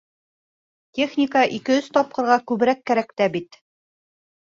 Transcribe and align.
Техника 0.99 1.45
ике-өс 1.59 1.91
тапҡырға 1.99 2.41
күберәк 2.53 2.85
кәрәк 2.91 3.17
тә 3.21 3.33
бит... 3.39 3.65